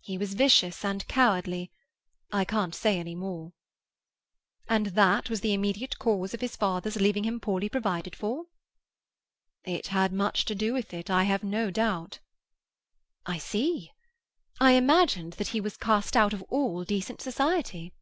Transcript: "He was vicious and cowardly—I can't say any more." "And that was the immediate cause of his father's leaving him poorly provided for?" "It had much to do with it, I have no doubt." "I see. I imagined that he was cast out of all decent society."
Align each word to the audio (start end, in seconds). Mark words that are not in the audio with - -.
"He 0.00 0.16
was 0.16 0.32
vicious 0.32 0.86
and 0.86 1.06
cowardly—I 1.06 2.46
can't 2.46 2.74
say 2.74 2.98
any 2.98 3.14
more." 3.14 3.52
"And 4.70 4.86
that 4.96 5.28
was 5.28 5.42
the 5.42 5.52
immediate 5.52 5.98
cause 5.98 6.32
of 6.32 6.40
his 6.40 6.56
father's 6.56 6.96
leaving 6.96 7.24
him 7.24 7.40
poorly 7.40 7.68
provided 7.68 8.16
for?" 8.16 8.46
"It 9.64 9.88
had 9.88 10.14
much 10.14 10.46
to 10.46 10.54
do 10.54 10.72
with 10.72 10.94
it, 10.94 11.10
I 11.10 11.24
have 11.24 11.44
no 11.44 11.70
doubt." 11.70 12.20
"I 13.26 13.36
see. 13.36 13.92
I 14.58 14.72
imagined 14.80 15.34
that 15.34 15.48
he 15.48 15.60
was 15.60 15.76
cast 15.76 16.16
out 16.16 16.32
of 16.32 16.40
all 16.44 16.82
decent 16.84 17.20
society." 17.20 17.92